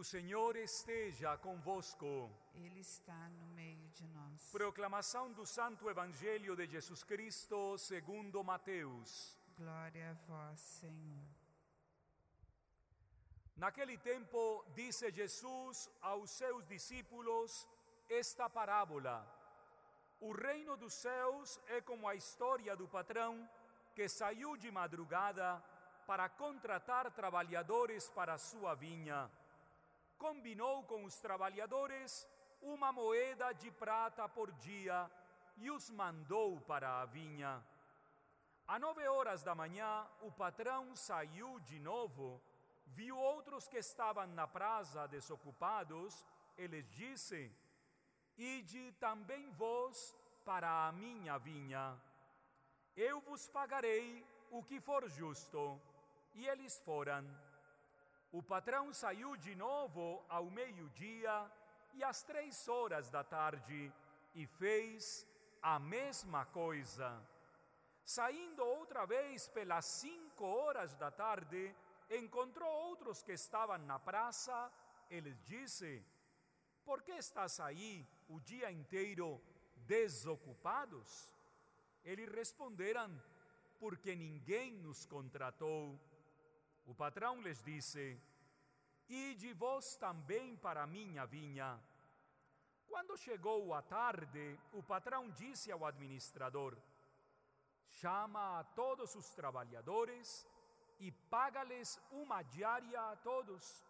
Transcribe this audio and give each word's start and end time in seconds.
O 0.00 0.04
Senhor 0.04 0.54
esteja 0.54 1.36
convosco. 1.38 2.30
Ele 2.54 2.78
está 2.78 3.28
no 3.30 3.46
meio 3.48 3.88
de 3.88 4.06
nós. 4.06 4.48
Proclamação 4.52 5.32
do 5.32 5.44
Santo 5.44 5.90
Evangelho 5.90 6.54
de 6.54 6.68
Jesus 6.68 7.02
Cristo 7.02 7.76
segundo 7.76 8.44
Mateus. 8.44 9.36
Glória 9.56 10.12
a 10.12 10.14
vós, 10.28 10.60
Senhor. 10.60 11.24
Naquele 13.56 13.98
tempo, 13.98 14.64
disse 14.72 15.10
Jesus 15.10 15.90
aos 16.00 16.30
seus 16.30 16.64
discípulos 16.68 17.66
esta 18.08 18.48
parábola: 18.48 19.26
O 20.20 20.30
reino 20.30 20.76
dos 20.76 20.94
céus 20.94 21.60
é 21.66 21.80
como 21.80 22.06
a 22.06 22.14
história 22.14 22.76
do 22.76 22.86
patrão 22.86 23.50
que 23.96 24.08
saiu 24.08 24.56
de 24.56 24.70
madrugada 24.70 25.60
para 26.06 26.28
contratar 26.28 27.10
trabalhadores 27.10 28.08
para 28.10 28.38
sua 28.38 28.76
vinha. 28.76 29.28
Combinou 30.18 30.82
com 30.84 31.04
os 31.04 31.18
trabalhadores 31.20 32.26
uma 32.60 32.92
moeda 32.92 33.52
de 33.52 33.70
prata 33.70 34.28
por 34.28 34.50
dia 34.52 35.10
e 35.56 35.70
os 35.70 35.90
mandou 35.90 36.60
para 36.62 37.00
a 37.00 37.06
vinha. 37.06 37.64
Às 38.66 38.80
nove 38.80 39.06
horas 39.06 39.42
da 39.42 39.54
manhã, 39.54 40.06
o 40.20 40.30
patrão 40.30 40.94
saiu 40.94 41.58
de 41.60 41.78
novo, 41.80 42.42
viu 42.88 43.16
outros 43.16 43.66
que 43.68 43.78
estavam 43.78 44.26
na 44.26 44.46
praça 44.46 45.06
desocupados 45.08 46.26
e 46.56 46.66
lhes 46.66 46.88
disse: 46.90 47.50
Ide 48.36 48.92
também 49.00 49.50
vós 49.52 50.16
para 50.44 50.88
a 50.88 50.92
minha 50.92 51.38
vinha. 51.38 51.98
Eu 52.96 53.20
vos 53.20 53.48
pagarei 53.48 54.26
o 54.50 54.62
que 54.62 54.80
for 54.80 55.08
justo. 55.08 55.80
E 56.34 56.46
eles 56.46 56.78
foram. 56.80 57.24
O 58.30 58.42
patrão 58.42 58.92
saiu 58.92 59.36
de 59.36 59.54
novo 59.54 60.22
ao 60.28 60.50
meio-dia 60.50 61.50
e 61.94 62.04
às 62.04 62.22
três 62.22 62.68
horas 62.68 63.10
da 63.10 63.24
tarde 63.24 63.90
e 64.34 64.46
fez 64.46 65.26
a 65.62 65.78
mesma 65.78 66.44
coisa. 66.44 67.26
Saindo 68.04 68.62
outra 68.62 69.06
vez 69.06 69.48
pelas 69.48 69.86
cinco 69.86 70.44
horas 70.44 70.94
da 70.96 71.10
tarde, 71.10 71.74
encontrou 72.10 72.70
outros 72.70 73.22
que 73.22 73.32
estavam 73.32 73.78
na 73.78 73.98
praça 73.98 74.70
e 75.10 75.20
lhes 75.20 75.42
disse: 75.44 76.04
Por 76.84 77.02
que 77.02 77.12
estás 77.12 77.58
aí 77.60 78.06
o 78.28 78.38
dia 78.40 78.70
inteiro 78.70 79.40
desocupados? 79.86 81.34
Eles 82.04 82.28
responderam: 82.28 83.10
Porque 83.80 84.14
ninguém 84.14 84.74
nos 84.74 85.06
contratou. 85.06 85.98
O 86.88 86.94
patrão 86.94 87.42
lhes 87.42 87.62
disse: 87.62 88.18
Ide 89.10 89.52
vós 89.52 89.94
também 89.96 90.56
para 90.56 90.82
a 90.82 90.86
minha 90.86 91.26
vinha. 91.26 91.78
Quando 92.86 93.14
chegou 93.18 93.74
a 93.74 93.82
tarde, 93.82 94.58
o 94.72 94.82
patrão 94.82 95.28
disse 95.30 95.70
ao 95.70 95.84
administrador: 95.84 96.74
Chama 97.90 98.60
a 98.60 98.64
todos 98.64 99.14
os 99.14 99.28
trabalhadores 99.34 100.46
e 100.98 101.12
paga-lhes 101.12 102.00
uma 102.10 102.40
diária 102.42 103.02
a 103.12 103.16
todos, 103.16 103.84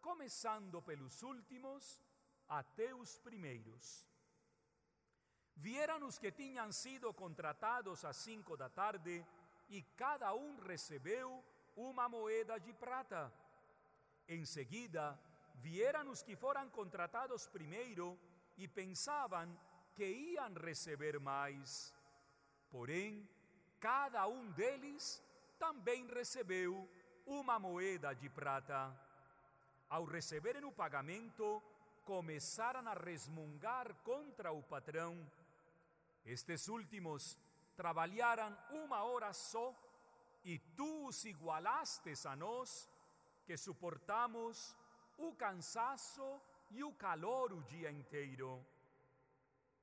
começando 0.00 0.80
pelos 0.80 1.22
últimos 1.22 2.00
até 2.48 2.94
os 2.94 3.18
primeiros. 3.18 4.08
Vieram 5.56 6.06
os 6.06 6.18
que 6.18 6.32
tinham 6.32 6.72
sido 6.72 7.12
contratados 7.12 8.02
às 8.02 8.16
cinco 8.16 8.56
da 8.56 8.70
tarde 8.70 9.26
e 9.68 9.82
cada 9.94 10.32
um 10.32 10.58
recebeu 10.60 11.44
uma 11.80 12.08
moeda 12.08 12.58
de 12.58 12.72
prata. 12.74 13.32
Em 14.28 14.44
seguida, 14.44 15.18
vieram 15.54 16.10
os 16.10 16.22
que 16.22 16.36
foram 16.36 16.68
contratados 16.68 17.46
primeiro 17.46 18.18
e 18.56 18.68
pensavam 18.68 19.48
que 19.94 20.04
iam 20.04 20.52
receber 20.54 21.18
mais. 21.18 21.94
Porém, 22.70 23.28
cada 23.78 24.26
um 24.28 24.50
deles 24.52 25.22
também 25.58 26.06
recebeu 26.06 26.88
uma 27.26 27.58
moeda 27.58 28.14
de 28.14 28.28
prata. 28.28 28.94
Ao 29.88 30.04
receberem 30.04 30.64
o 30.64 30.72
pagamento, 30.72 31.62
começaram 32.04 32.86
a 32.86 32.94
resmungar 32.94 33.94
contra 34.04 34.52
o 34.52 34.62
patrão. 34.62 35.26
Estes 36.24 36.68
últimos 36.68 37.38
trabalharam 37.74 38.56
uma 38.70 39.02
hora 39.02 39.32
só 39.32 39.74
e 40.44 40.58
tu 40.58 41.06
os 41.06 41.24
igualastes 41.24 42.24
a 42.26 42.34
nós, 42.34 42.88
que 43.44 43.56
suportamos 43.56 44.76
o 45.18 45.34
cansaço 45.34 46.40
e 46.70 46.82
o 46.82 46.92
calor 46.92 47.52
o 47.52 47.62
dia 47.64 47.90
inteiro. 47.90 48.64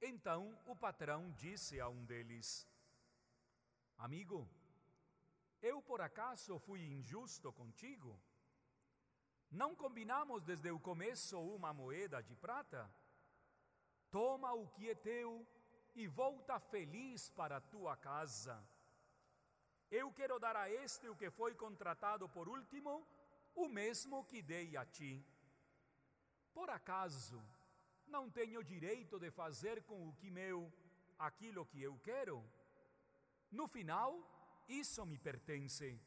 Então 0.00 0.58
o 0.66 0.74
patrão 0.74 1.30
disse 1.32 1.80
a 1.80 1.88
um 1.88 2.04
deles: 2.04 2.68
Amigo, 3.96 4.48
eu 5.62 5.80
por 5.80 6.00
acaso 6.00 6.58
fui 6.58 6.80
injusto 6.80 7.52
contigo? 7.52 8.18
Não 9.50 9.76
combinamos 9.76 10.42
desde 10.42 10.70
o 10.70 10.80
começo 10.80 11.38
uma 11.38 11.72
moeda 11.72 12.22
de 12.22 12.34
prata? 12.34 12.90
Toma 14.10 14.52
o 14.52 14.66
que 14.68 14.90
é 14.90 14.94
teu 14.94 15.46
e 15.94 16.08
volta 16.08 16.58
feliz 16.58 17.30
para 17.30 17.60
tua 17.60 17.96
casa. 17.96 18.62
Eu 19.92 20.10
quero 20.10 20.38
dar 20.38 20.56
a 20.56 20.70
este 20.70 21.06
o 21.06 21.14
que 21.14 21.30
foi 21.30 21.54
contratado 21.54 22.26
por 22.26 22.48
último, 22.48 23.06
o 23.54 23.68
mesmo 23.68 24.24
que 24.24 24.40
dei 24.40 24.74
a 24.74 24.86
ti. 24.86 25.22
Por 26.54 26.70
acaso, 26.70 27.38
não 28.06 28.30
tenho 28.30 28.64
direito 28.64 29.18
de 29.18 29.30
fazer 29.30 29.82
com 29.82 30.08
o 30.08 30.14
que 30.14 30.30
meu 30.30 30.72
aquilo 31.18 31.66
que 31.66 31.82
eu 31.82 31.98
quero? 31.98 32.42
No 33.50 33.68
final, 33.68 34.10
isso 34.66 35.04
me 35.04 35.18
pertence. 35.18 36.00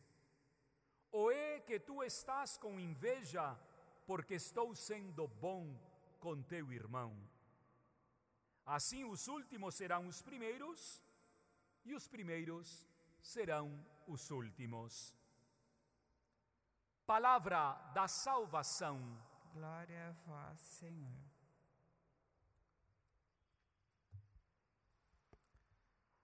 Ou 1.12 1.32
é 1.32 1.60
que 1.60 1.80
tu 1.80 2.04
estás 2.04 2.58
com 2.58 2.80
inveja 2.80 3.56
porque 4.08 4.34
estou 4.34 4.76
sendo 4.76 5.28
bom 5.28 5.64
com 6.20 6.42
teu 6.42 6.74
irmão? 6.74 7.16
Assim 8.66 9.06
os 9.06 9.28
últimos 9.28 9.76
serão 9.76 10.08
os 10.08 10.24
primeiros 10.24 11.04
e 11.84 11.94
os 11.94 12.08
primeiros 12.08 12.88
serão 13.26 13.84
os 14.08 14.30
últimos. 14.30 15.18
Palavra 17.08 17.74
da 17.94 18.08
salvação. 18.08 19.00
Glória 19.52 20.10
a 20.10 20.12
vós, 20.12 20.60
Senhor. 20.60 21.26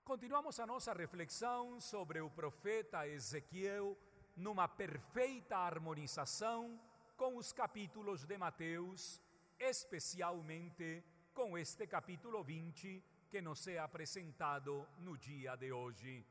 Continuamos 0.03 0.59
a 0.59 0.67
nossa 0.67 0.94
reflexão 0.94 1.79
sobre 1.79 2.22
o 2.22 2.29
profeta 2.29 3.07
Ezequiel 3.07 3.97
numa 4.35 4.68
perfeita 4.68 5.57
harmonização 5.57 6.79
com 7.18 7.38
os 7.38 7.51
capítulos 7.51 8.25
de 8.25 8.38
Mateus, 8.38 9.22
especialmente 9.59 11.03
com 11.33 11.57
este 11.57 11.88
capítulo 11.88 12.44
20 12.44 13.03
que 13.29 13.41
nos 13.41 13.66
é 13.68 13.79
apresentado 13.79 14.88
no 15.00 15.18
dia 15.18 15.56
de 15.56 15.72
hoje. 15.72 16.25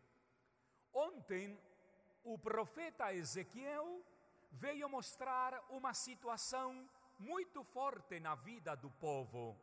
Ontem, 1.09 1.59
o 2.23 2.39
profeta 2.39 3.15
Ezequiel 3.15 4.05
veio 4.51 4.87
mostrar 4.87 5.65
uma 5.71 5.95
situação 5.95 6.87
muito 7.19 7.65
forte 7.65 8.21
na 8.21 8.35
vida 8.35 8.77
do 8.77 8.91
povo: 8.91 9.59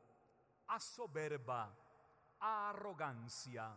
a 0.68 0.80
soberba, 0.80 1.78
a 2.40 2.70
arrogância. 2.70 3.72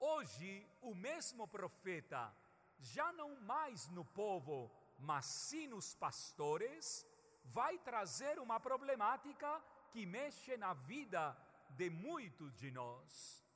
Hoje, 0.00 0.66
o 0.80 0.96
mesmo 0.96 1.46
profeta, 1.46 2.34
já 2.80 3.12
não 3.12 3.40
mais 3.42 3.88
no 3.90 4.04
povo, 4.04 4.68
mas 4.98 5.26
sim 5.26 5.68
nos 5.68 5.94
pastores, 5.94 7.06
vai 7.44 7.78
trazer 7.78 8.40
uma 8.40 8.58
problemática 8.58 9.62
que 9.92 10.04
mexe 10.04 10.56
na 10.56 10.74
vida 10.74 11.36
de 11.70 11.88
muitos 11.88 12.52
de 12.56 12.72
nós. 12.72 13.46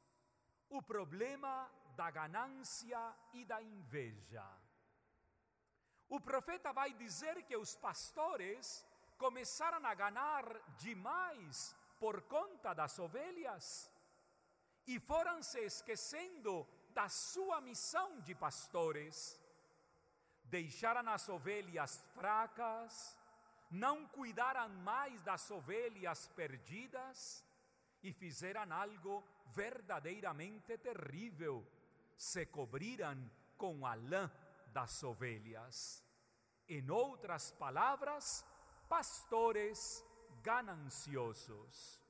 O 0.69 0.81
problema 0.81 1.69
da 1.97 2.11
ganância 2.11 3.01
e 3.33 3.45
da 3.45 3.61
inveja. 3.63 4.47
O 6.09 6.21
profeta 6.21 6.73
vai 6.73 6.93
dizer 6.93 7.43
que 7.43 7.57
os 7.57 7.75
pastores 7.77 8.87
começaram 9.19 9.85
a 9.85 9.95
ganhar 9.95 10.45
demais 10.77 11.75
por 11.99 12.23
conta 12.23 12.75
das 12.75 12.99
ovelhas 12.99 13.91
e 14.87 15.01
foram 15.01 15.43
se 15.43 15.61
esquecendo 15.61 16.67
da 16.91 17.09
sua 17.09 17.61
missão 17.61 18.21
de 18.21 18.35
pastores. 18.35 19.41
Deixaram 20.45 21.11
as 21.11 21.29
ovelhas 21.29 22.07
fracas, 22.15 23.19
não 23.71 24.07
cuidaram 24.07 24.69
mais 24.69 25.21
das 25.23 25.51
ovelhas 25.51 26.29
perdidas 26.29 27.45
e 28.03 28.13
fizeram 28.13 28.73
algo 28.73 29.25
verdadeiramente 29.47 30.79
terrível. 30.79 31.67
Se 32.17 32.47
cobriram 32.47 33.31
com 33.57 33.87
a 33.87 33.95
lã 33.95 34.31
das 34.73 35.03
ovelhas. 35.03 36.03
Em 36.69 36.91
outras 36.91 37.53
palavras, 37.53 38.45
pastores 38.89 40.05
gananciosos. 40.43 42.03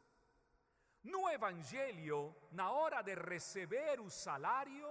No 1.02 1.28
Evangelho, 1.28 2.34
na 2.50 2.70
hora 2.70 3.02
de 3.02 3.14
receber 3.14 4.00
o 4.00 4.10
salário, 4.10 4.88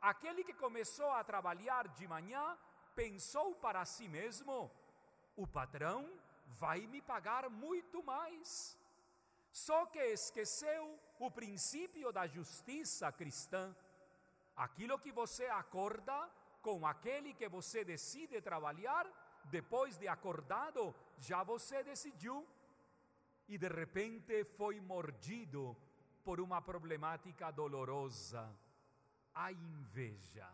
aquele 0.00 0.44
que 0.44 0.52
começou 0.52 1.10
a 1.10 1.24
trabalhar 1.24 1.88
de 1.88 2.06
manhã 2.06 2.58
pensou 2.94 3.54
para 3.54 3.84
si 3.84 4.06
mesmo: 4.08 4.70
o 5.34 5.46
patrão 5.46 6.10
vai 6.46 6.86
me 6.86 7.00
pagar 7.00 7.48
muito 7.48 8.02
mais. 8.02 8.78
Só 9.50 9.86
que 9.86 9.98
esqueceu 9.98 11.00
o 11.18 11.30
princípio 11.30 12.12
da 12.12 12.26
justiça 12.26 13.10
cristã. 13.10 13.74
Aquilo 14.56 14.98
que 14.98 15.12
você 15.12 15.46
acorda 15.46 16.30
com 16.62 16.86
aquele 16.86 17.34
que 17.34 17.48
você 17.48 17.84
decide 17.84 18.40
trabalhar, 18.40 19.06
depois 19.44 19.96
de 19.96 20.08
acordado, 20.08 20.94
já 21.18 21.42
você 21.42 21.82
decidiu. 21.82 22.46
E 23.48 23.56
de 23.56 23.68
repente 23.68 24.44
foi 24.44 24.80
mordido 24.80 25.76
por 26.24 26.40
uma 26.40 26.60
problemática 26.60 27.52
dolorosa, 27.52 28.52
a 29.32 29.52
inveja. 29.52 30.50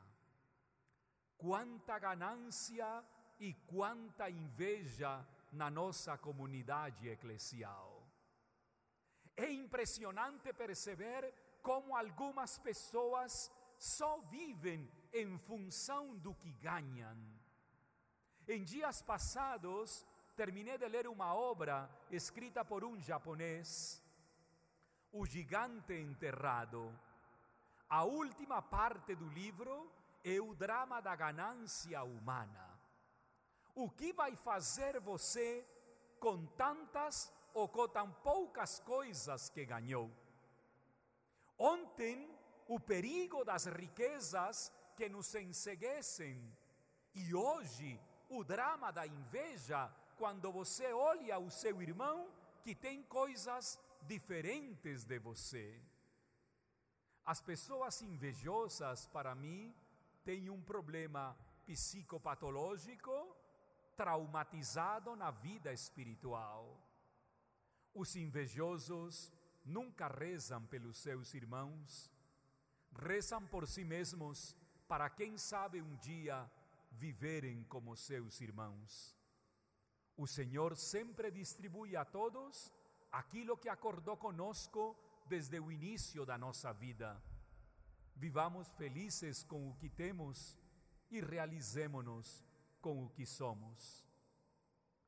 Quanta 1.39 1.99
ganância 1.99 3.03
e 3.41 3.55
quanta 3.67 4.29
inveja 4.29 5.27
na 5.53 5.71
nossa 5.71 6.19
comunidade 6.19 7.09
eclesial. 7.09 8.07
É 9.37 9.51
impressionante 9.51 10.53
perceber 10.53 11.33
como 11.63 11.97
algumas 11.97 12.59
pessoas 12.59 13.51
só 13.83 14.19
vivem 14.31 14.89
em 15.13 15.37
função 15.39 16.17
do 16.17 16.33
que 16.37 16.53
ganham. 16.53 17.19
Em 18.47 18.63
dias 18.63 19.03
passados, 19.03 20.07
terminei 20.37 20.79
de 20.79 20.87
ler 20.87 21.09
uma 21.09 21.35
obra 21.35 21.91
escrita 22.09 22.65
por 22.65 22.85
um 22.85 23.01
japonês, 23.01 24.01
O 25.11 25.27
Gigante 25.27 25.95
Enterrado. 25.95 26.97
A 27.89 28.05
última 28.05 28.63
parte 28.63 29.17
do 29.17 29.29
livro 29.29 29.91
é 30.23 30.41
o 30.41 30.55
drama 30.55 31.03
da 31.03 31.17
ganância 31.17 32.05
humana. 32.05 32.81
O 33.75 33.91
que 33.91 34.13
vai 34.13 34.37
fazer 34.37 35.01
você 35.01 35.67
com 36.21 36.47
tantas 36.47 37.33
ou 37.53 37.69
com 37.69 37.89
tão 37.89 38.13
poucas 38.13 38.79
coisas 38.79 39.51
que 39.51 39.67
ganhou? 39.67 40.09
Ontem, 41.59 42.32
o 42.75 42.81
perigo 42.81 43.45
das 43.45 43.67
riquezas 43.67 44.73
que 44.97 45.07
nos 45.07 45.35
enseguecem, 45.35 46.41
e 47.15 47.35
hoje, 47.35 48.01
o 48.31 48.43
drama 48.43 48.91
da 48.91 49.07
inveja 49.07 49.95
quando 50.17 50.51
você 50.51 50.91
olha 50.93 51.39
o 51.39 51.51
seu 51.51 51.83
irmão 51.83 52.33
que 52.63 52.75
tem 52.75 53.03
coisas 53.03 53.79
diferentes 54.07 55.05
de 55.05 55.19
você. 55.19 55.83
As 57.27 57.43
pessoas 57.43 58.01
invejosas, 58.01 59.07
para 59.07 59.35
mim, 59.35 59.75
têm 60.25 60.49
um 60.49 60.63
problema 60.63 61.37
psicopatológico 61.67 63.37
traumatizado 63.97 65.15
na 65.15 65.31
vida 65.31 65.75
espiritual. 65.75 66.81
Os 67.93 68.17
invejosos 68.17 69.31
nunca 69.63 70.09
rezam 70.09 70.65
pelos 70.67 70.97
seus 70.97 71.35
irmãos, 71.35 72.11
rezam 73.13 73.47
por 73.47 73.67
si 73.69 73.85
mesmos 73.85 74.57
para 74.89 75.11
quem 75.11 75.37
sabe 75.37 75.83
um 75.83 75.97
dia 75.97 76.51
viverem 76.93 77.63
como 77.65 77.95
seus 77.95 78.41
irmãos. 78.41 79.15
O 80.17 80.27
Senhor 80.27 80.75
sempre 80.77 81.31
distribui 81.31 81.95
a 81.95 82.07
todos 82.07 82.73
aquilo 83.11 83.55
que 83.55 83.69
acordou 83.69 84.17
conosco 84.17 84.97
desde 85.27 85.61
o 85.61 85.71
início 85.71 86.25
da 86.25 86.39
nossa 86.39 86.73
vida. 86.73 87.23
Vivamos 88.17 88.73
felizes 88.81 89.45
com 89.45 89.69
o 89.69 89.75
que 89.75 89.91
temos 89.91 90.59
e 91.11 91.21
realizemos-nos 91.21 92.43
com 92.81 93.05
o 93.05 93.11
que 93.11 93.27
somos. 93.27 94.09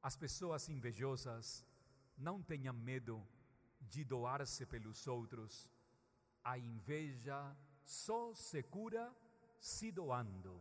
As 0.03 0.15
pessoas 0.15 0.69
invejosas 0.69 1.65
não 2.19 2.43
tenham 2.43 2.75
medo 2.75 3.27
de 3.81 4.05
doar-se 4.05 4.67
pelos 4.67 5.07
outros. 5.07 5.71
A 6.43 6.59
inveja 6.59 7.57
só 7.85 8.35
se 8.35 8.63
cura 8.65 9.15
se 9.61 9.91
doando, 9.91 10.61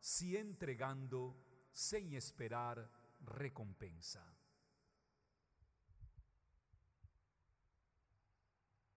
se 0.00 0.36
entregando 0.36 1.36
sem 1.70 2.14
esperar 2.14 2.88
recompensa. 3.36 4.24